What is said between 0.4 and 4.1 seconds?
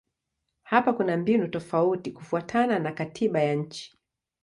Hapa kuna mbinu tofauti kufuatana na katiba ya nchi.